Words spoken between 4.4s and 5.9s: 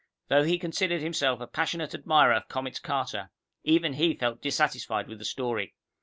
dissatisfied with the story.